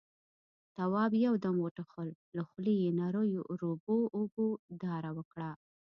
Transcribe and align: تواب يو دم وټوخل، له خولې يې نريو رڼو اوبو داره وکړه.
تواب 0.75 1.11
يو 1.25 1.33
دم 1.43 1.55
وټوخل، 1.65 2.09
له 2.35 2.43
خولې 2.49 2.73
يې 2.83 2.89
نريو 2.99 3.41
رڼو 3.59 3.71
اوبو 4.17 4.47
داره 4.83 5.09
وکړه. 5.17 5.51